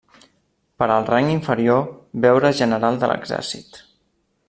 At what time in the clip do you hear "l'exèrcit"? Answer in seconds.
3.15-3.83